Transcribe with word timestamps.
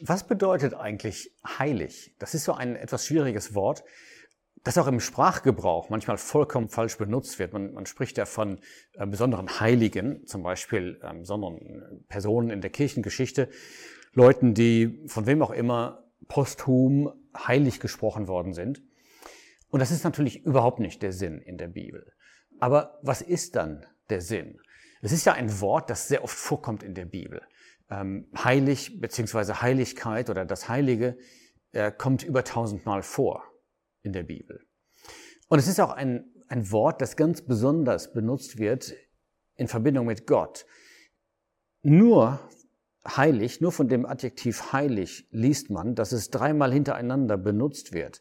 Was 0.00 0.26
bedeutet 0.26 0.74
eigentlich 0.74 1.32
heilig? 1.44 2.14
Das 2.18 2.34
ist 2.34 2.44
so 2.44 2.52
ein 2.52 2.76
etwas 2.76 3.04
schwieriges 3.04 3.54
Wort, 3.54 3.82
das 4.62 4.78
auch 4.78 4.86
im 4.86 5.00
Sprachgebrauch 5.00 5.88
manchmal 5.88 6.18
vollkommen 6.18 6.68
falsch 6.68 6.98
benutzt 6.98 7.38
wird. 7.40 7.52
Man, 7.52 7.72
man 7.72 7.86
spricht 7.86 8.16
ja 8.16 8.24
von 8.24 8.60
äh, 8.94 9.06
besonderen 9.06 9.60
Heiligen, 9.60 10.24
zum 10.26 10.42
Beispiel 10.42 11.00
ähm, 11.02 11.20
besonderen 11.20 12.04
Personen 12.08 12.50
in 12.50 12.60
der 12.60 12.70
Kirchengeschichte, 12.70 13.48
Leuten, 14.12 14.54
die 14.54 15.02
von 15.06 15.26
wem 15.26 15.42
auch 15.42 15.50
immer 15.50 16.04
posthum 16.28 17.12
heilig 17.36 17.80
gesprochen 17.80 18.28
worden 18.28 18.52
sind. 18.52 18.82
Und 19.70 19.80
das 19.80 19.90
ist 19.90 20.04
natürlich 20.04 20.44
überhaupt 20.44 20.78
nicht 20.78 21.02
der 21.02 21.12
Sinn 21.12 21.40
in 21.40 21.58
der 21.58 21.68
Bibel. 21.68 22.12
Aber 22.60 22.98
was 23.02 23.20
ist 23.20 23.56
dann 23.56 23.84
der 24.10 24.20
Sinn? 24.20 24.60
Es 25.02 25.12
ist 25.12 25.24
ja 25.24 25.32
ein 25.32 25.60
Wort, 25.60 25.90
das 25.90 26.08
sehr 26.08 26.24
oft 26.24 26.36
vorkommt 26.36 26.82
in 26.82 26.94
der 26.94 27.04
Bibel. 27.04 27.42
Ähm, 27.90 28.28
heilig 28.36 29.00
beziehungsweise 29.00 29.62
Heiligkeit 29.62 30.28
oder 30.28 30.44
das 30.44 30.68
Heilige 30.68 31.16
äh, 31.72 31.90
kommt 31.90 32.22
über 32.22 32.44
tausendmal 32.44 33.02
vor 33.02 33.44
in 34.02 34.12
der 34.12 34.24
Bibel. 34.24 34.60
Und 35.48 35.58
es 35.58 35.68
ist 35.68 35.80
auch 35.80 35.90
ein, 35.90 36.30
ein 36.48 36.70
Wort, 36.70 37.00
das 37.00 37.16
ganz 37.16 37.42
besonders 37.42 38.12
benutzt 38.12 38.58
wird 38.58 38.94
in 39.54 39.68
Verbindung 39.68 40.06
mit 40.06 40.26
Gott. 40.26 40.66
Nur 41.82 42.40
heilig, 43.06 43.60
nur 43.60 43.72
von 43.72 43.88
dem 43.88 44.04
Adjektiv 44.04 44.72
heilig 44.72 45.26
liest 45.30 45.70
man, 45.70 45.94
dass 45.94 46.12
es 46.12 46.30
dreimal 46.30 46.72
hintereinander 46.72 47.38
benutzt 47.38 47.92
wird. 47.92 48.20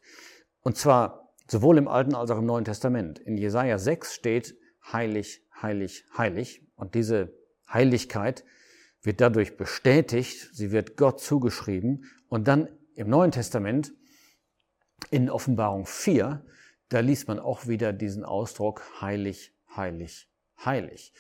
Und 0.61 0.77
zwar 0.77 1.34
sowohl 1.47 1.77
im 1.77 1.88
Alten 1.88 2.16
als 2.16 2.31
auch 2.31 2.39
im 2.39 2.45
Neuen 2.45 2.66
Testament. 2.66 3.20
In 3.20 3.38
Jesaja 3.38 3.77
6 3.77 4.13
steht 4.13 4.58
heilig, 4.91 5.44
heilig, 5.61 6.05
heilig. 6.17 6.67
Und 6.75 6.95
diese 6.95 7.34
Heiligkeit 7.72 8.44
wird 9.07 9.21
dadurch 9.21 9.55
bestätigt, 9.55 10.49
sie 10.53 10.71
wird 10.71 10.97
Gott 10.97 11.21
zugeschrieben 11.21 12.03
und 12.27 12.50
dann 12.50 12.67
im 12.95 13.09
Neuen 13.09 13.31
Testament 13.31 13.94
in 15.09 15.30
Offenbarung 15.30 15.86
4, 15.86 16.45
da 16.89 16.99
liest 16.99 17.30
man 17.30 17.39
auch 17.39 17.67
wieder 17.67 17.94
diesen 17.94 18.25
Ausdruck 18.25 18.83
heilig, 19.02 19.55
heilig, 19.73 20.30
heilig. 20.64 21.14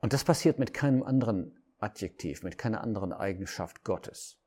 Und 0.00 0.12
das 0.12 0.22
passiert 0.22 0.58
mit 0.58 0.74
keinem 0.74 1.02
anderen 1.02 1.58
Adjektiv, 1.78 2.42
mit 2.42 2.58
keiner 2.58 2.82
anderen 2.82 3.14
Eigenschaft 3.14 3.84
Gottes. 3.84 4.38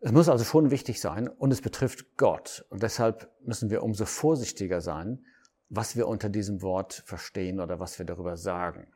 Es 0.00 0.12
muss 0.12 0.30
also 0.30 0.44
schon 0.44 0.70
wichtig 0.70 1.02
sein 1.02 1.28
und 1.28 1.52
es 1.52 1.60
betrifft 1.60 2.16
Gott. 2.16 2.64
Und 2.70 2.82
deshalb 2.82 3.30
müssen 3.42 3.68
wir 3.68 3.82
umso 3.82 4.06
vorsichtiger 4.06 4.80
sein, 4.80 5.26
was 5.68 5.96
wir 5.96 6.08
unter 6.08 6.30
diesem 6.30 6.62
Wort 6.62 7.02
verstehen 7.04 7.60
oder 7.60 7.78
was 7.78 7.98
wir 7.98 8.06
darüber 8.06 8.38
sagen. 8.38 8.90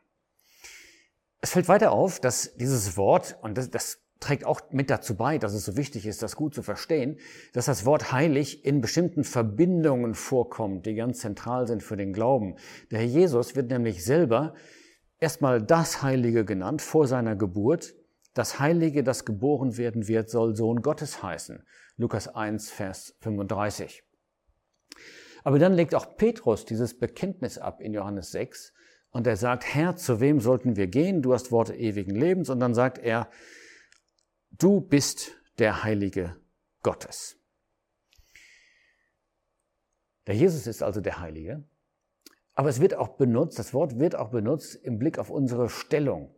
Es 1.41 1.51
fällt 1.51 1.69
weiter 1.69 1.93
auf, 1.93 2.21
dass 2.21 2.55
dieses 2.57 2.97
Wort, 2.97 3.39
und 3.43 3.57
das, 3.57 3.71
das 3.71 3.99
trägt 4.21 4.45
auch 4.45 4.61
mit 4.71 4.91
dazu 4.91 5.17
bei, 5.17 5.39
dass 5.39 5.55
es 5.55 5.65
so 5.65 5.77
wichtig 5.77 6.07
ist, 6.07 6.23
das 6.23 6.37
gut 6.37 6.55
zu 6.55 6.63
verstehen, 6.63 7.19
dass 7.55 7.65
das 7.65 7.87
Wort 7.87 8.13
heilig 8.13 8.65
in 8.67 8.83
bestimmten 8.83 9.25
Verbindungen 9.25 10.15
vorkommt, 10.15 10.85
die 10.85 10.95
ganz 10.95 11.21
zentral 11.21 11.67
sind 11.67 11.83
für 11.83 11.97
den 11.97 12.13
Glauben. 12.13 12.57
Der 12.91 12.99
Herr 12.99 13.07
Jesus 13.07 13.57
wird 13.57 13.71
nämlich 13.71 14.05
selber 14.05 14.55
erstmal 15.19 15.63
das 15.63 16.03
Heilige 16.03 16.45
genannt 16.45 16.83
vor 16.83 17.07
seiner 17.07 17.37
Geburt. 17.37 17.95
Das 18.35 18.61
Heilige, 18.61 19.03
das 19.03 19.25
geboren 19.25 19.79
werden 19.79 20.07
wird, 20.07 20.29
soll 20.29 20.55
Sohn 20.55 20.83
Gottes 20.83 21.23
heißen. 21.23 21.65
Lukas 21.97 22.29
1, 22.29 22.71
Vers 22.71 23.17
35. 23.21 24.05
Aber 25.43 25.59
dann 25.59 25.73
legt 25.73 25.95
auch 25.95 26.17
Petrus 26.17 26.67
dieses 26.67 26.99
Bekenntnis 26.99 27.57
ab 27.57 27.81
in 27.81 27.95
Johannes 27.95 28.31
6 28.33 28.75
und 29.13 29.27
er 29.27 29.37
sagt, 29.37 29.65
Herr, 29.65 29.97
zu 29.97 30.21
wem 30.21 30.41
sollten 30.41 30.77
wir 30.77 30.87
gehen? 30.87 31.23
Du 31.23 31.33
hast 31.33 31.51
Worte 31.51 31.75
ewigen 31.75 32.15
Lebens. 32.15 32.49
Und 32.49 32.61
dann 32.61 32.75
sagt 32.75 32.99
er, 32.99 33.29
du 34.51 34.81
bist 34.81 35.33
der 35.59 35.83
Heilige 35.83 36.37
Gottes. 36.83 37.37
Der 40.27 40.37
Jesus 40.37 40.67
ist 40.67 40.83
also 40.83 41.01
der 41.01 41.19
Heilige. 41.19 41.65
Aber 42.55 42.69
es 42.69 42.81
wird 42.81 42.95
auch 42.95 43.17
benutzt, 43.17 43.59
das 43.59 43.75
Wort 43.75 43.99
wird 43.99 44.15
auch 44.15 44.31
benutzt 44.31 44.77
im 44.77 44.99
Blick 44.99 45.19
auf 45.19 45.31
unsere 45.31 45.69
Stellung. 45.69 46.33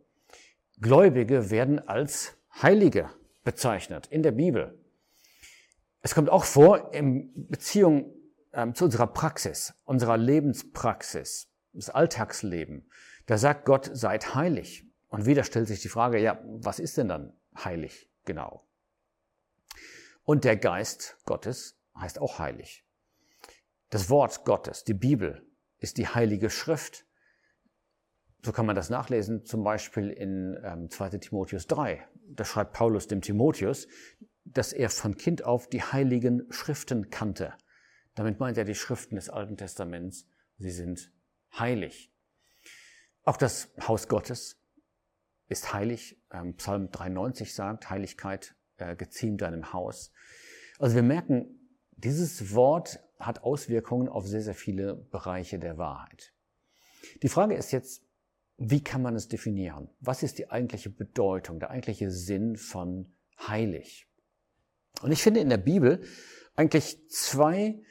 Gläubige 0.79 1.51
werden 1.51 1.79
als 1.79 2.37
Heilige 2.61 3.09
bezeichnet 3.43 4.07
in 4.07 4.23
der 4.23 4.31
Bibel. 4.31 4.79
Es 6.01 6.15
kommt 6.15 6.29
auch 6.29 6.43
vor 6.43 6.93
in 6.93 7.47
Beziehung 7.49 8.13
ähm, 8.51 8.73
zu 8.73 8.85
unserer 8.85 9.07
Praxis, 9.07 9.73
unserer 9.85 10.17
Lebenspraxis 10.17 11.52
das 11.73 11.89
Alltagsleben. 11.89 12.89
Da 13.25 13.37
sagt 13.37 13.65
Gott, 13.65 13.89
seid 13.93 14.35
heilig. 14.35 14.85
Und 15.07 15.25
wieder 15.25 15.43
stellt 15.43 15.67
sich 15.67 15.81
die 15.81 15.89
Frage, 15.89 16.19
ja, 16.19 16.41
was 16.43 16.79
ist 16.79 16.97
denn 16.97 17.07
dann 17.07 17.33
heilig 17.55 18.09
genau? 18.25 18.67
Und 20.23 20.43
der 20.43 20.57
Geist 20.57 21.17
Gottes 21.25 21.79
heißt 21.95 22.19
auch 22.19 22.39
heilig. 22.39 22.85
Das 23.89 24.09
Wort 24.09 24.43
Gottes, 24.45 24.83
die 24.83 24.93
Bibel, 24.93 25.45
ist 25.77 25.97
die 25.97 26.07
heilige 26.07 26.49
Schrift. 26.49 27.05
So 28.41 28.51
kann 28.51 28.65
man 28.65 28.75
das 28.75 28.89
nachlesen, 28.89 29.45
zum 29.45 29.63
Beispiel 29.63 30.09
in 30.09 30.57
ähm, 30.63 30.89
2 30.89 31.09
Timotheus 31.19 31.67
3. 31.67 32.07
Da 32.29 32.45
schreibt 32.45 32.73
Paulus 32.73 33.07
dem 33.07 33.21
Timotheus, 33.21 33.87
dass 34.45 34.73
er 34.73 34.89
von 34.89 35.15
Kind 35.15 35.43
auf 35.45 35.69
die 35.69 35.83
heiligen 35.83 36.51
Schriften 36.51 37.09
kannte. 37.09 37.53
Damit 38.15 38.39
meint 38.39 38.57
er 38.57 38.65
die 38.65 38.75
Schriften 38.75 39.15
des 39.15 39.29
Alten 39.29 39.57
Testaments. 39.57 40.27
Sie 40.57 40.71
sind 40.71 41.11
heilig. 41.57 42.11
Auch 43.23 43.37
das 43.37 43.69
Haus 43.87 44.07
Gottes 44.07 44.59
ist 45.47 45.73
heilig. 45.73 46.21
Ähm, 46.31 46.55
Psalm 46.57 46.91
93 46.91 47.53
sagt, 47.53 47.89
Heiligkeit 47.89 48.55
äh, 48.77 48.95
geziemt 48.95 49.41
deinem 49.41 49.73
Haus. 49.73 50.11
Also 50.79 50.95
wir 50.95 51.03
merken, 51.03 51.59
dieses 51.91 52.53
Wort 52.53 52.99
hat 53.19 53.43
Auswirkungen 53.43 54.09
auf 54.09 54.27
sehr, 54.27 54.41
sehr 54.41 54.55
viele 54.55 54.95
Bereiche 54.95 55.59
der 55.59 55.77
Wahrheit. 55.77 56.33
Die 57.21 57.29
Frage 57.29 57.55
ist 57.55 57.71
jetzt, 57.71 58.03
wie 58.57 58.83
kann 58.83 59.01
man 59.01 59.15
es 59.15 59.27
definieren? 59.27 59.89
Was 59.99 60.23
ist 60.23 60.37
die 60.37 60.49
eigentliche 60.49 60.89
Bedeutung, 60.89 61.59
der 61.59 61.69
eigentliche 61.69 62.11
Sinn 62.11 62.55
von 62.57 63.13
heilig? 63.47 64.07
Und 65.01 65.11
ich 65.11 65.23
finde 65.23 65.39
in 65.39 65.49
der 65.49 65.57
Bibel 65.57 66.03
eigentlich 66.55 67.09
zwei, 67.09 67.81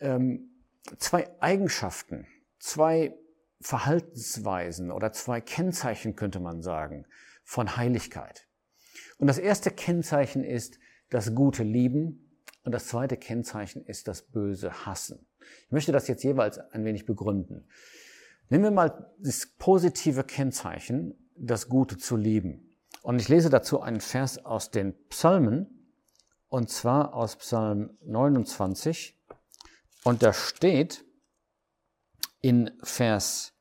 ähm, 0.00 0.50
zwei 0.98 1.28
Eigenschaften, 1.40 2.26
zwei 2.64 3.14
Verhaltensweisen 3.60 4.90
oder 4.90 5.12
zwei 5.12 5.42
Kennzeichen, 5.42 6.16
könnte 6.16 6.40
man 6.40 6.62
sagen, 6.62 7.06
von 7.44 7.76
Heiligkeit. 7.76 8.46
Und 9.18 9.26
das 9.26 9.38
erste 9.38 9.70
Kennzeichen 9.70 10.44
ist 10.44 10.78
das 11.10 11.34
gute 11.34 11.62
Lieben 11.62 12.40
und 12.64 12.72
das 12.72 12.88
zweite 12.88 13.18
Kennzeichen 13.18 13.84
ist 13.84 14.08
das 14.08 14.22
böse 14.22 14.86
Hassen. 14.86 15.26
Ich 15.66 15.72
möchte 15.72 15.92
das 15.92 16.08
jetzt 16.08 16.24
jeweils 16.24 16.58
ein 16.58 16.86
wenig 16.86 17.04
begründen. 17.04 17.68
Nehmen 18.48 18.64
wir 18.64 18.70
mal 18.70 19.12
das 19.18 19.46
positive 19.58 20.24
Kennzeichen, 20.24 21.14
das 21.36 21.68
Gute 21.68 21.98
zu 21.98 22.16
lieben. 22.16 22.74
Und 23.02 23.20
ich 23.20 23.28
lese 23.28 23.50
dazu 23.50 23.82
einen 23.82 24.00
Vers 24.00 24.42
aus 24.42 24.70
den 24.70 24.94
Psalmen, 25.08 25.92
und 26.48 26.70
zwar 26.70 27.12
aus 27.12 27.36
Psalm 27.36 27.98
29. 28.04 29.20
Und 30.04 30.22
da 30.22 30.32
steht, 30.32 31.04
in 32.44 32.70
Vers 32.82 33.54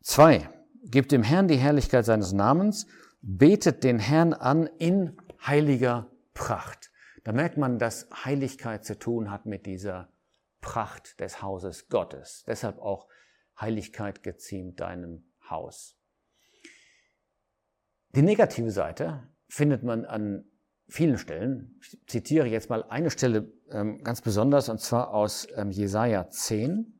2. 0.00 0.48
Gebt 0.84 1.12
dem 1.12 1.22
Herrn 1.22 1.46
die 1.46 1.58
Herrlichkeit 1.58 2.06
seines 2.06 2.32
Namens, 2.32 2.86
betet 3.20 3.84
den 3.84 3.98
Herrn 3.98 4.32
an 4.32 4.66
in 4.78 5.20
heiliger 5.46 6.10
Pracht. 6.32 6.90
Da 7.22 7.32
merkt 7.32 7.58
man, 7.58 7.78
dass 7.78 8.08
Heiligkeit 8.24 8.86
zu 8.86 8.98
tun 8.98 9.30
hat 9.30 9.44
mit 9.44 9.66
dieser 9.66 10.10
Pracht 10.62 11.20
des 11.20 11.42
Hauses 11.42 11.90
Gottes. 11.90 12.44
Deshalb 12.46 12.78
auch 12.78 13.08
Heiligkeit 13.60 14.22
geziemt 14.22 14.80
deinem 14.80 15.30
Haus. 15.50 15.98
Die 18.14 18.22
negative 18.22 18.70
Seite 18.70 19.28
findet 19.48 19.82
man 19.82 20.06
an 20.06 20.46
vielen 20.88 21.18
Stellen. 21.18 21.78
Ich 21.82 21.98
zitiere 22.06 22.46
jetzt 22.46 22.70
mal 22.70 22.84
eine 22.84 23.10
Stelle 23.10 23.52
ähm, 23.70 24.02
ganz 24.02 24.22
besonders, 24.22 24.70
und 24.70 24.80
zwar 24.80 25.12
aus 25.12 25.46
ähm, 25.56 25.70
Jesaja 25.70 26.30
10. 26.30 26.95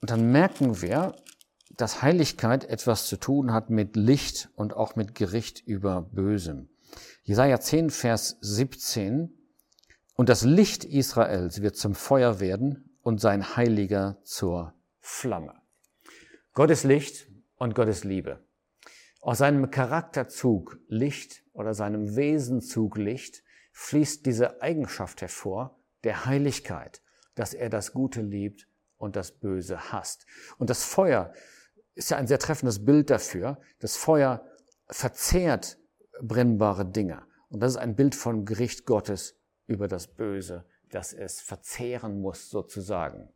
Und 0.00 0.10
dann 0.10 0.30
merken 0.30 0.80
wir, 0.80 1.16
dass 1.76 2.02
Heiligkeit 2.02 2.64
etwas 2.64 3.06
zu 3.06 3.16
tun 3.16 3.52
hat 3.52 3.70
mit 3.70 3.96
Licht 3.96 4.50
und 4.54 4.74
auch 4.74 4.96
mit 4.96 5.14
Gericht 5.14 5.66
über 5.66 6.02
Bösem. 6.02 6.68
Jesaja 7.22 7.60
10, 7.60 7.90
Vers 7.90 8.38
17. 8.40 9.32
Und 10.14 10.28
das 10.28 10.42
Licht 10.42 10.84
Israels 10.84 11.62
wird 11.62 11.76
zum 11.76 11.94
Feuer 11.94 12.40
werden 12.40 12.98
und 13.02 13.20
sein 13.20 13.56
Heiliger 13.56 14.18
zur 14.24 14.74
Flamme. 14.98 15.54
Gott 16.54 16.70
ist 16.70 16.84
Licht 16.84 17.28
und 17.56 17.74
Gott 17.74 17.88
ist 17.88 18.04
Liebe. 18.04 18.44
Aus 19.20 19.38
seinem 19.38 19.70
Charakterzug 19.70 20.78
Licht 20.88 21.44
oder 21.52 21.74
seinem 21.74 22.16
Wesenzug 22.16 22.96
Licht 22.96 23.42
fließt 23.72 24.26
diese 24.26 24.62
Eigenschaft 24.62 25.20
hervor 25.20 25.78
der 26.04 26.24
Heiligkeit, 26.24 27.02
dass 27.34 27.54
er 27.54 27.68
das 27.68 27.92
Gute 27.92 28.22
liebt 28.22 28.68
und 28.98 29.16
das 29.16 29.32
Böse 29.32 29.92
hasst. 29.92 30.26
Und 30.58 30.70
das 30.70 30.84
Feuer 30.84 31.32
ist 31.94 32.10
ja 32.10 32.16
ein 32.16 32.26
sehr 32.26 32.38
treffendes 32.38 32.84
Bild 32.84 33.10
dafür. 33.10 33.58
Das 33.80 33.96
Feuer 33.96 34.44
verzehrt 34.88 35.78
brennbare 36.20 36.84
Dinge. 36.84 37.22
Und 37.48 37.60
das 37.60 37.72
ist 37.72 37.78
ein 37.78 37.96
Bild 37.96 38.14
vom 38.14 38.44
Gericht 38.44 38.84
Gottes 38.84 39.36
über 39.66 39.88
das 39.88 40.06
Böse, 40.06 40.64
das 40.90 41.12
es 41.12 41.40
verzehren 41.40 42.20
muss 42.20 42.50
sozusagen. 42.50 43.30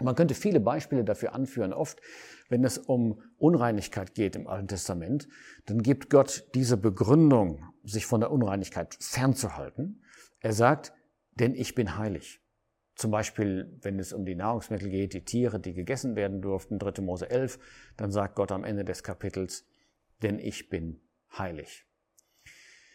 Man 0.00 0.14
könnte 0.14 0.34
viele 0.34 0.60
Beispiele 0.60 1.04
dafür 1.04 1.32
anführen. 1.32 1.72
Oft, 1.72 2.00
wenn 2.48 2.64
es 2.64 2.76
um 2.76 3.22
Unreinigkeit 3.38 4.14
geht 4.14 4.36
im 4.36 4.46
Alten 4.46 4.68
Testament, 4.68 5.26
dann 5.66 5.82
gibt 5.82 6.10
Gott 6.10 6.44
diese 6.54 6.76
Begründung, 6.76 7.64
sich 7.82 8.04
von 8.04 8.20
der 8.20 8.30
Unreinigkeit 8.30 8.96
fernzuhalten. 9.00 10.02
Er 10.40 10.52
sagt, 10.52 10.92
denn 11.34 11.54
ich 11.54 11.74
bin 11.74 11.96
heilig. 11.96 12.42
Zum 12.96 13.10
Beispiel, 13.10 13.78
wenn 13.82 13.98
es 13.98 14.14
um 14.14 14.24
die 14.24 14.34
Nahrungsmittel 14.34 14.88
geht, 14.88 15.12
die 15.12 15.24
Tiere, 15.24 15.60
die 15.60 15.74
gegessen 15.74 16.16
werden 16.16 16.40
durften, 16.40 16.78
3. 16.78 17.02
Mose 17.02 17.30
11, 17.30 17.58
dann 17.98 18.10
sagt 18.10 18.34
Gott 18.34 18.50
am 18.50 18.64
Ende 18.64 18.84
des 18.84 19.02
Kapitels, 19.02 19.66
denn 20.22 20.38
ich 20.38 20.70
bin 20.70 21.00
heilig. 21.36 21.86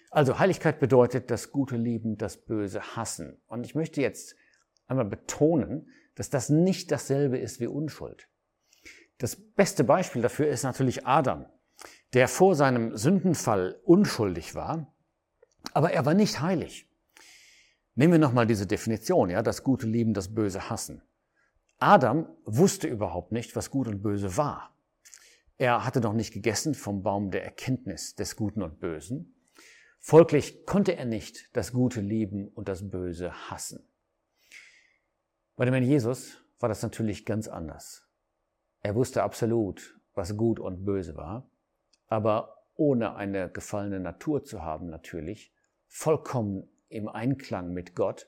Also 0.10 0.40
Heiligkeit 0.40 0.80
bedeutet 0.80 1.30
das 1.30 1.52
Gute 1.52 1.78
lieben, 1.78 2.18
das 2.18 2.38
Böse 2.38 2.82
hassen. 2.96 3.40
Und 3.48 3.64
ich 3.64 3.76
möchte 3.76 4.02
jetzt 4.02 4.36
einmal 4.88 5.06
betonen, 5.06 5.90
dass 6.16 6.30
das 6.30 6.50
nicht 6.50 6.92
dasselbe 6.92 7.38
ist 7.38 7.60
wie 7.60 7.68
Unschuld. 7.68 8.28
Das 9.20 9.36
beste 9.36 9.84
Beispiel 9.84 10.24
dafür 10.24 10.48
ist 10.48 10.64
natürlich 10.64 11.06
Adam, 11.06 11.46
der 12.14 12.28
vor 12.28 12.56
seinem 12.56 12.98
Sündenfall 12.98 13.80
unschuldig 13.86 14.56
war, 14.56 14.94
aber 15.74 15.92
er 15.92 16.06
war 16.08 16.16
nicht 16.16 16.42
heilig. 16.42 16.91
Nehmen 17.96 18.14
wir 18.14 18.20
nochmal 18.20 18.48
diese 18.48 18.68
Definition, 18.68 19.30
ja, 19.30 19.42
das 19.42 19.64
Gute 19.64 19.86
lieben, 19.86 20.14
das 20.14 20.34
Böse 20.34 20.70
hassen. 20.70 21.02
Adam 21.80 22.28
wusste 22.46 22.88
überhaupt 22.88 23.32
nicht, 23.32 23.56
was 23.56 23.72
Gut 23.72 23.88
und 23.88 24.02
Böse 24.02 24.38
war. 24.38 24.76
Er 25.58 25.86
hatte 25.86 26.00
noch 26.00 26.14
nicht 26.14 26.34
gegessen 26.34 26.74
vom 26.74 27.04
Baum 27.04 27.32
der 27.32 27.44
Erkenntnis 27.44 28.16
des 28.16 28.36
Guten 28.36 28.62
und 28.62 28.80
Bösen. 28.80 29.36
Folglich 30.00 30.66
konnte 30.66 30.96
er 30.96 31.06
nicht 31.06 31.56
das 31.56 31.72
Gute 31.72 32.02
lieben 32.02 32.48
und 32.48 32.68
das 32.68 32.90
Böse 32.90 33.32
hassen. 33.50 33.88
Bei 35.56 35.66
dem 35.66 35.74
Herrn 35.74 35.84
Jesus 35.84 36.38
war 36.60 36.70
das 36.70 36.82
natürlich 36.82 37.26
ganz 37.26 37.48
anders. 37.48 38.08
Er 38.82 38.96
wusste 38.96 39.22
absolut, 39.22 40.00
was 40.16 40.36
gut 40.36 40.60
und 40.60 40.86
böse 40.86 41.16
war, 41.16 41.50
aber 42.08 42.66
ohne 42.76 43.16
eine 43.16 43.50
gefallene 43.50 44.00
Natur 44.00 44.44
zu 44.44 44.64
haben 44.64 44.90
natürlich, 44.90 45.54
vollkommen 45.88 46.68
im 46.92 47.08
Einklang 47.08 47.74
mit 47.74 47.96
Gott. 47.96 48.28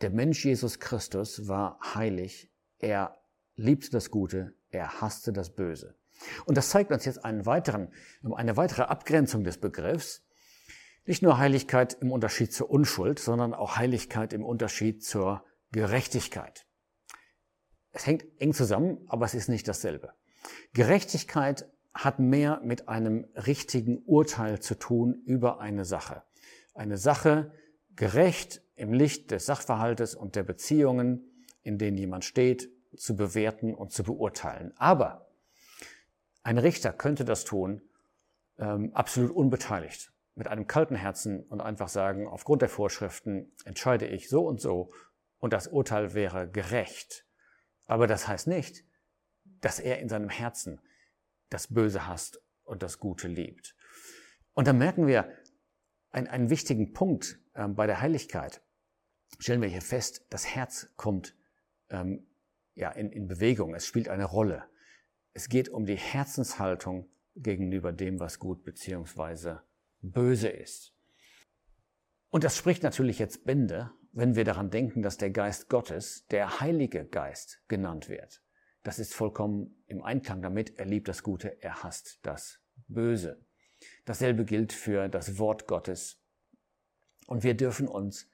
Der 0.00 0.10
Mensch 0.10 0.44
Jesus 0.44 0.80
Christus 0.80 1.48
war 1.48 1.78
heilig, 1.94 2.50
er 2.78 3.18
liebte 3.56 3.90
das 3.90 4.10
Gute, 4.10 4.54
er 4.70 5.00
hasste 5.00 5.32
das 5.32 5.54
Böse. 5.54 5.96
Und 6.44 6.56
das 6.56 6.70
zeigt 6.70 6.90
uns 6.92 7.04
jetzt 7.04 7.24
einen 7.24 7.46
weiteren, 7.46 7.92
eine 8.34 8.56
weitere 8.56 8.82
Abgrenzung 8.82 9.44
des 9.44 9.58
Begriffs. 9.58 10.24
Nicht 11.04 11.22
nur 11.22 11.38
Heiligkeit 11.38 11.94
im 12.00 12.12
Unterschied 12.12 12.52
zur 12.52 12.70
Unschuld, 12.70 13.18
sondern 13.18 13.54
auch 13.54 13.76
Heiligkeit 13.76 14.32
im 14.32 14.44
Unterschied 14.44 15.04
zur 15.04 15.44
Gerechtigkeit. 15.72 16.66
Es 17.90 18.06
hängt 18.06 18.24
eng 18.40 18.54
zusammen, 18.54 19.04
aber 19.08 19.26
es 19.26 19.34
ist 19.34 19.48
nicht 19.48 19.66
dasselbe. 19.66 20.12
Gerechtigkeit 20.72 21.68
hat 21.92 22.20
mehr 22.20 22.60
mit 22.64 22.88
einem 22.88 23.26
richtigen 23.34 23.98
Urteil 24.04 24.60
zu 24.60 24.78
tun 24.78 25.14
über 25.26 25.60
eine 25.60 25.84
Sache 25.84 26.22
eine 26.74 26.96
Sache 26.96 27.52
gerecht 27.94 28.62
im 28.74 28.92
Licht 28.92 29.30
des 29.30 29.46
Sachverhaltes 29.46 30.14
und 30.14 30.36
der 30.36 30.42
Beziehungen, 30.42 31.46
in 31.62 31.78
denen 31.78 31.96
jemand 31.96 32.24
steht, 32.24 32.70
zu 32.96 33.16
bewerten 33.16 33.74
und 33.74 33.92
zu 33.92 34.02
beurteilen. 34.02 34.72
Aber 34.76 35.30
ein 36.42 36.58
Richter 36.58 36.92
könnte 36.92 37.24
das 37.24 37.44
tun, 37.44 37.82
ähm, 38.58 38.92
absolut 38.94 39.30
unbeteiligt, 39.30 40.12
mit 40.34 40.48
einem 40.48 40.66
kalten 40.66 40.96
Herzen 40.96 41.44
und 41.44 41.60
einfach 41.60 41.88
sagen, 41.88 42.26
aufgrund 42.26 42.62
der 42.62 42.68
Vorschriften 42.68 43.52
entscheide 43.64 44.06
ich 44.06 44.28
so 44.28 44.46
und 44.46 44.60
so 44.60 44.92
und 45.38 45.52
das 45.52 45.68
Urteil 45.68 46.14
wäre 46.14 46.50
gerecht. 46.50 47.26
Aber 47.86 48.06
das 48.06 48.28
heißt 48.28 48.46
nicht, 48.46 48.84
dass 49.60 49.78
er 49.78 50.00
in 50.00 50.08
seinem 50.08 50.28
Herzen 50.28 50.80
das 51.50 51.68
Böse 51.68 52.06
hasst 52.06 52.42
und 52.64 52.82
das 52.82 52.98
Gute 52.98 53.28
liebt. 53.28 53.76
Und 54.54 54.66
dann 54.66 54.78
merken 54.78 55.06
wir, 55.06 55.30
ein, 56.12 56.28
einen 56.28 56.50
wichtigen 56.50 56.92
Punkt 56.92 57.40
ähm, 57.54 57.74
bei 57.74 57.86
der 57.86 58.00
Heiligkeit 58.00 58.62
stellen 59.38 59.62
wir 59.62 59.68
hier 59.68 59.82
fest, 59.82 60.26
das 60.30 60.46
Herz 60.46 60.92
kommt 60.96 61.34
ähm, 61.90 62.26
ja, 62.74 62.90
in, 62.90 63.10
in 63.10 63.26
Bewegung, 63.26 63.74
es 63.74 63.86
spielt 63.86 64.08
eine 64.08 64.24
Rolle. 64.24 64.64
Es 65.32 65.48
geht 65.48 65.68
um 65.68 65.86
die 65.86 65.96
Herzenshaltung 65.96 67.08
gegenüber 67.34 67.92
dem, 67.92 68.20
was 68.20 68.38
gut 68.38 68.62
bzw. 68.64 69.56
böse 70.00 70.48
ist. 70.48 70.94
Und 72.28 72.44
das 72.44 72.56
spricht 72.56 72.82
natürlich 72.82 73.18
jetzt 73.18 73.44
Bände, 73.44 73.90
wenn 74.12 74.36
wir 74.36 74.44
daran 74.44 74.70
denken, 74.70 75.02
dass 75.02 75.16
der 75.16 75.30
Geist 75.30 75.68
Gottes 75.68 76.26
der 76.28 76.60
Heilige 76.60 77.06
Geist 77.06 77.62
genannt 77.68 78.08
wird. 78.08 78.42
Das 78.82 78.98
ist 78.98 79.14
vollkommen 79.14 79.82
im 79.86 80.02
Einklang 80.02 80.42
damit. 80.42 80.78
Er 80.78 80.86
liebt 80.86 81.08
das 81.08 81.22
Gute, 81.22 81.62
er 81.62 81.82
hasst 81.82 82.18
das 82.22 82.60
Böse. 82.88 83.44
Dasselbe 84.04 84.44
gilt 84.44 84.72
für 84.72 85.08
das 85.08 85.38
Wort 85.38 85.66
Gottes. 85.66 86.20
Und 87.26 87.44
wir 87.44 87.54
dürfen 87.54 87.88
uns 87.88 88.28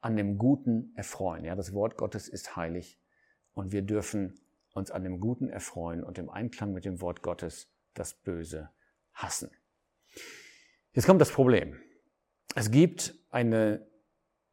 an 0.00 0.16
dem 0.16 0.38
Guten 0.38 0.92
erfreuen. 0.96 1.44
Ja, 1.44 1.54
das 1.54 1.72
Wort 1.72 1.96
Gottes 1.96 2.28
ist 2.28 2.56
heilig 2.56 3.00
und 3.54 3.72
wir 3.72 3.82
dürfen 3.82 4.40
uns 4.74 4.90
an 4.90 5.04
dem 5.04 5.20
Guten 5.20 5.48
erfreuen 5.48 6.02
und 6.02 6.18
im 6.18 6.28
Einklang 6.28 6.72
mit 6.72 6.84
dem 6.84 7.00
Wort 7.00 7.22
Gottes 7.22 7.70
das 7.94 8.14
Böse 8.14 8.70
hassen. 9.12 9.50
Jetzt 10.92 11.06
kommt 11.06 11.20
das 11.20 11.30
Problem. 11.30 11.80
Es 12.54 12.70
gibt 12.70 13.14
eine, 13.30 13.86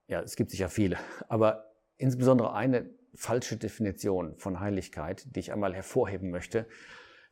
ja, 0.07 0.21
es 0.21 0.35
gibt 0.35 0.51
sicher 0.51 0.69
viele, 0.69 0.97
aber 1.27 1.73
insbesondere 1.97 2.53
eine 2.53 2.89
falsche 3.13 3.57
Definition 3.57 4.37
von 4.37 4.59
Heiligkeit, 4.59 5.35
die 5.35 5.39
ich 5.39 5.51
einmal 5.51 5.73
hervorheben 5.73 6.29
möchte 6.29 6.67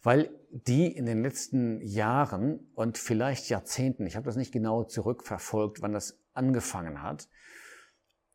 weil 0.01 0.29
die 0.51 0.87
in 0.87 1.05
den 1.05 1.21
letzten 1.21 1.81
Jahren 1.81 2.71
und 2.73 2.97
vielleicht 2.97 3.49
Jahrzehnten, 3.49 4.07
ich 4.07 4.15
habe 4.15 4.25
das 4.25 4.35
nicht 4.35 4.51
genau 4.51 4.83
zurückverfolgt, 4.83 5.81
wann 5.81 5.93
das 5.93 6.19
angefangen 6.33 7.01
hat, 7.01 7.27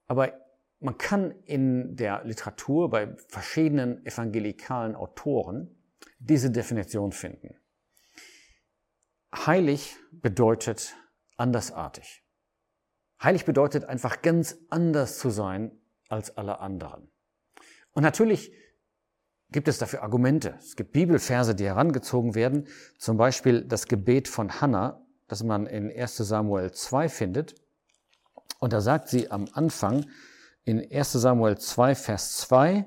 aber 0.06 0.32
man 0.80 0.98
kann 0.98 1.30
in 1.44 1.96
der 1.96 2.24
Literatur 2.24 2.90
bei 2.90 3.16
verschiedenen 3.28 4.04
evangelikalen 4.04 4.94
Autoren 4.94 5.74
diese 6.18 6.50
Definition 6.50 7.12
finden. 7.12 7.56
Heilig 9.34 9.96
bedeutet 10.12 10.94
andersartig. 11.36 12.22
Heilig 13.22 13.46
bedeutet 13.46 13.86
einfach 13.86 14.20
ganz 14.20 14.58
anders 14.68 15.18
zu 15.18 15.30
sein 15.30 15.72
als 16.08 16.36
alle 16.36 16.58
anderen. 16.60 17.10
Und 17.92 18.02
natürlich 18.02 18.52
gibt 19.54 19.68
es 19.68 19.78
dafür 19.78 20.02
Argumente. 20.02 20.56
Es 20.58 20.74
gibt 20.74 20.90
Bibelverse, 20.90 21.54
die 21.54 21.64
herangezogen 21.64 22.34
werden, 22.34 22.66
zum 22.98 23.16
Beispiel 23.16 23.62
das 23.62 23.86
Gebet 23.86 24.26
von 24.26 24.60
Hannah, 24.60 25.00
das 25.28 25.44
man 25.44 25.68
in 25.68 25.92
1 25.96 26.16
Samuel 26.16 26.72
2 26.72 27.08
findet. 27.08 27.54
Und 28.58 28.72
da 28.72 28.80
sagt 28.80 29.08
sie 29.08 29.30
am 29.30 29.46
Anfang 29.52 30.06
in 30.64 30.80
1 30.80 31.12
Samuel 31.12 31.56
2, 31.56 31.94
Vers 31.94 32.36
2, 32.38 32.84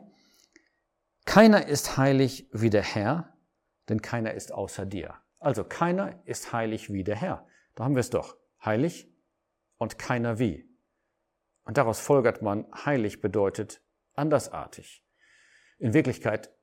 Keiner 1.24 1.68
ist 1.68 1.96
heilig 1.96 2.50
wie 2.52 2.70
der 2.70 2.84
Herr, 2.84 3.34
denn 3.88 4.02
keiner 4.02 4.34
ist 4.34 4.52
außer 4.52 4.86
dir. 4.86 5.16
Also 5.40 5.64
keiner 5.64 6.20
ist 6.26 6.52
heilig 6.52 6.92
wie 6.92 7.06
der 7.06 7.16
Herr. 7.16 7.48
Da 7.76 7.86
haben 7.86 7.96
wir 7.96 8.02
es 8.02 8.10
doch. 8.10 8.36
Heilig 8.64 9.10
und 9.78 9.98
keiner 9.98 10.38
wie. 10.38 10.70
Und 11.64 11.78
daraus 11.78 12.02
folgert 12.02 12.42
man, 12.42 12.66
heilig 12.74 13.22
bedeutet 13.22 13.82
andersartig. 14.16 15.06
In 15.80 15.94
Wirklichkeit 15.94 16.57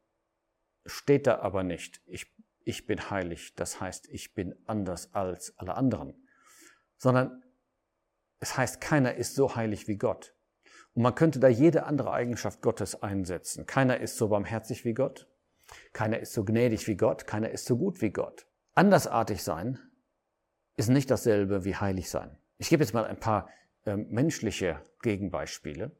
steht 0.86 1.26
da 1.26 1.38
aber 1.40 1.62
nicht, 1.62 2.00
ich, 2.06 2.32
ich 2.64 2.86
bin 2.86 3.10
heilig, 3.10 3.54
das 3.54 3.80
heißt, 3.80 4.08
ich 4.10 4.34
bin 4.34 4.54
anders 4.66 5.14
als 5.14 5.58
alle 5.58 5.76
anderen, 5.76 6.14
sondern 6.98 7.42
es 8.40 8.56
heißt, 8.56 8.80
keiner 8.80 9.14
ist 9.14 9.34
so 9.34 9.56
heilig 9.56 9.88
wie 9.88 9.96
Gott. 9.96 10.34
Und 10.94 11.02
man 11.02 11.14
könnte 11.14 11.40
da 11.40 11.48
jede 11.48 11.84
andere 11.84 12.12
Eigenschaft 12.12 12.60
Gottes 12.62 13.02
einsetzen. 13.02 13.66
Keiner 13.66 14.00
ist 14.00 14.16
so 14.16 14.28
barmherzig 14.28 14.84
wie 14.84 14.94
Gott, 14.94 15.28
keiner 15.92 16.20
ist 16.20 16.32
so 16.32 16.44
gnädig 16.44 16.86
wie 16.86 16.96
Gott, 16.96 17.26
keiner 17.26 17.50
ist 17.50 17.66
so 17.66 17.76
gut 17.76 18.00
wie 18.00 18.10
Gott. 18.10 18.46
Andersartig 18.74 19.42
sein 19.42 19.78
ist 20.76 20.88
nicht 20.88 21.10
dasselbe 21.10 21.64
wie 21.64 21.76
heilig 21.76 22.10
sein. 22.10 22.36
Ich 22.58 22.68
gebe 22.68 22.82
jetzt 22.82 22.92
mal 22.92 23.04
ein 23.04 23.18
paar 23.18 23.48
äh, 23.84 23.96
menschliche 23.96 24.80
Gegenbeispiele. 25.02 25.90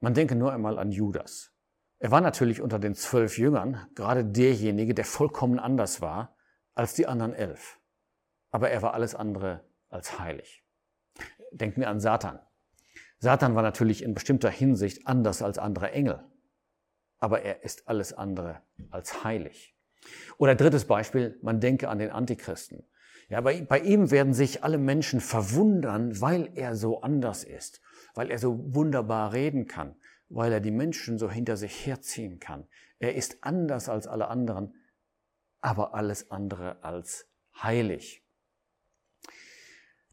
Man 0.00 0.14
denke 0.14 0.34
nur 0.34 0.52
einmal 0.52 0.78
an 0.78 0.92
Judas. 0.92 1.52
Er 2.00 2.10
war 2.10 2.20
natürlich 2.20 2.60
unter 2.60 2.78
den 2.78 2.94
zwölf 2.94 3.38
Jüngern 3.38 3.88
gerade 3.94 4.24
derjenige, 4.24 4.94
der 4.94 5.04
vollkommen 5.04 5.58
anders 5.58 6.00
war 6.00 6.36
als 6.74 6.94
die 6.94 7.06
anderen 7.06 7.34
elf. 7.34 7.80
Aber 8.50 8.70
er 8.70 8.82
war 8.82 8.94
alles 8.94 9.14
andere 9.14 9.64
als 9.88 10.18
heilig. 10.18 10.64
Denken 11.50 11.80
wir 11.80 11.88
an 11.88 12.00
Satan. 12.00 12.38
Satan 13.18 13.56
war 13.56 13.62
natürlich 13.62 14.02
in 14.02 14.14
bestimmter 14.14 14.50
Hinsicht 14.50 15.06
anders 15.06 15.42
als 15.42 15.58
andere 15.58 15.90
Engel. 15.90 16.24
Aber 17.18 17.42
er 17.42 17.64
ist 17.64 17.88
alles 17.88 18.12
andere 18.12 18.62
als 18.90 19.24
heilig. 19.24 19.76
Oder 20.36 20.54
drittes 20.54 20.84
Beispiel, 20.84 21.36
man 21.42 21.58
denke 21.58 21.88
an 21.88 21.98
den 21.98 22.10
Antichristen. 22.10 22.86
Ja, 23.28 23.40
bei, 23.40 23.60
bei 23.60 23.80
ihm 23.80 24.10
werden 24.12 24.32
sich 24.32 24.62
alle 24.62 24.78
Menschen 24.78 25.20
verwundern, 25.20 26.20
weil 26.20 26.50
er 26.54 26.76
so 26.76 27.02
anders 27.02 27.44
ist, 27.44 27.82
weil 28.14 28.30
er 28.30 28.38
so 28.38 28.74
wunderbar 28.74 29.32
reden 29.32 29.66
kann, 29.66 29.96
weil 30.28 30.52
er 30.52 30.60
die 30.60 30.70
Menschen 30.70 31.18
so 31.18 31.30
hinter 31.30 31.56
sich 31.56 31.86
herziehen 31.86 32.38
kann. 32.38 32.66
Er 32.98 33.14
ist 33.14 33.38
anders 33.42 33.88
als 33.88 34.06
alle 34.06 34.28
anderen, 34.28 34.74
aber 35.60 35.94
alles 35.94 36.30
andere 36.30 36.82
als 36.82 37.26
heilig. 37.62 38.24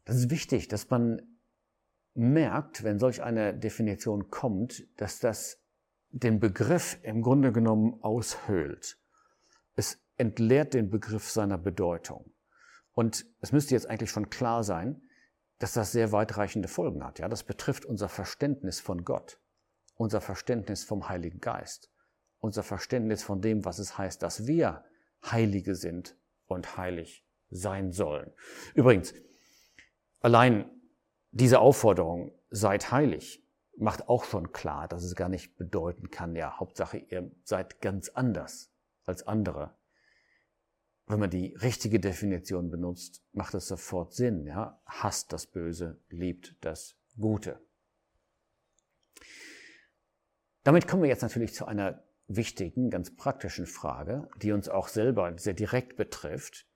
Das 0.04 0.16
ist 0.16 0.30
wichtig, 0.30 0.68
dass 0.68 0.88
man 0.90 1.20
merkt, 2.14 2.82
wenn 2.82 2.98
solch 2.98 3.22
eine 3.22 3.56
Definition 3.56 4.30
kommt, 4.30 4.86
dass 5.00 5.18
das 5.18 5.60
den 6.10 6.40
Begriff 6.40 6.98
im 7.02 7.22
Grunde 7.22 7.52
genommen 7.52 8.02
aushöhlt. 8.02 8.98
Es 9.74 10.00
entleert 10.16 10.74
den 10.74 10.90
Begriff 10.90 11.30
seiner 11.30 11.58
Bedeutung. 11.58 12.32
Und 12.92 13.26
es 13.40 13.52
müsste 13.52 13.74
jetzt 13.74 13.88
eigentlich 13.88 14.10
schon 14.10 14.30
klar 14.30 14.64
sein, 14.64 15.02
dass 15.58 15.74
das 15.74 15.92
sehr 15.92 16.12
weitreichende 16.12 16.68
Folgen 16.68 17.04
hat. 17.04 17.18
Ja, 17.18 17.28
das 17.28 17.44
betrifft 17.44 17.84
unser 17.84 18.08
Verständnis 18.08 18.80
von 18.80 19.04
Gott, 19.04 19.38
unser 19.96 20.20
Verständnis 20.20 20.84
vom 20.84 21.08
Heiligen 21.08 21.40
Geist, 21.40 21.90
unser 22.38 22.62
Verständnis 22.62 23.22
von 23.22 23.40
dem, 23.40 23.64
was 23.64 23.78
es 23.78 23.98
heißt, 23.98 24.22
dass 24.22 24.46
wir 24.46 24.84
Heilige 25.24 25.74
sind 25.74 26.16
und 26.46 26.76
heilig 26.76 27.26
sein 27.50 27.92
sollen. 27.92 28.32
Übrigens, 28.74 29.14
allein 30.20 30.70
diese 31.32 31.60
Aufforderung, 31.60 32.32
seid 32.50 32.90
heilig, 32.92 33.44
macht 33.76 34.08
auch 34.08 34.24
schon 34.24 34.52
klar, 34.52 34.88
dass 34.88 35.02
es 35.02 35.14
gar 35.14 35.28
nicht 35.28 35.56
bedeuten 35.56 36.10
kann, 36.10 36.34
ja, 36.36 36.58
Hauptsache, 36.58 36.98
ihr 36.98 37.30
seid 37.44 37.80
ganz 37.80 38.08
anders 38.08 38.72
als 39.04 39.26
andere. 39.26 39.76
Wenn 41.06 41.20
man 41.20 41.30
die 41.30 41.54
richtige 41.56 42.00
Definition 42.00 42.70
benutzt, 42.70 43.22
macht 43.32 43.54
es 43.54 43.68
sofort 43.68 44.14
Sinn, 44.14 44.46
ja. 44.46 44.80
Hasst 44.86 45.32
das 45.32 45.46
Böse, 45.46 46.00
liebt 46.08 46.56
das 46.62 46.96
Gute. 47.18 47.60
Damit 50.66 50.88
kommen 50.88 51.04
wir 51.04 51.08
jetzt 51.08 51.22
natürlich 51.22 51.54
zu 51.54 51.66
einer 51.66 52.02
wichtigen, 52.26 52.90
ganz 52.90 53.14
praktischen 53.14 53.66
Frage, 53.66 54.28
die 54.42 54.50
uns 54.50 54.68
auch 54.68 54.88
selber 54.88 55.32
sehr 55.38 55.54
direkt 55.54 55.94
betrifft. 55.94 56.66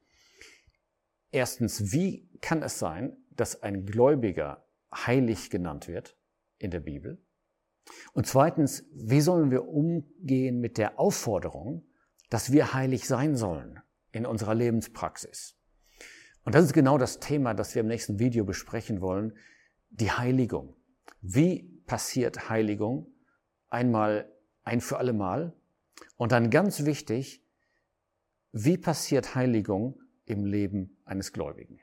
Erstens, 1.32 1.90
wie 1.90 2.30
kann 2.40 2.62
es 2.62 2.78
sein, 2.78 3.16
dass 3.32 3.64
ein 3.64 3.86
Gläubiger 3.86 4.64
heilig 4.94 5.50
genannt 5.50 5.88
wird 5.88 6.16
in 6.58 6.70
der 6.70 6.78
Bibel? 6.78 7.20
Und 8.12 8.28
zweitens, 8.28 8.84
wie 8.92 9.20
sollen 9.20 9.50
wir 9.50 9.66
umgehen 9.66 10.60
mit 10.60 10.78
der 10.78 11.00
Aufforderung, 11.00 11.84
dass 12.28 12.52
wir 12.52 12.72
heilig 12.72 13.08
sein 13.08 13.34
sollen 13.34 13.80
in 14.12 14.24
unserer 14.24 14.54
Lebenspraxis? 14.54 15.56
Und 16.44 16.54
das 16.54 16.64
ist 16.64 16.74
genau 16.74 16.96
das 16.96 17.18
Thema, 17.18 17.54
das 17.54 17.74
wir 17.74 17.80
im 17.80 17.88
nächsten 17.88 18.20
Video 18.20 18.44
besprechen 18.44 19.00
wollen, 19.00 19.36
die 19.88 20.12
Heiligung. 20.12 20.76
Wie 21.22 21.82
passiert 21.86 22.48
Heiligung? 22.48 23.12
Einmal 23.70 24.30
ein 24.62 24.80
für 24.80 24.98
alle 24.98 25.12
Mal. 25.12 25.54
Und 26.16 26.32
dann 26.32 26.50
ganz 26.50 26.84
wichtig, 26.84 27.42
wie 28.52 28.76
passiert 28.76 29.34
Heiligung 29.34 30.00
im 30.26 30.44
Leben 30.44 30.98
eines 31.04 31.32
Gläubigen? 31.32 31.80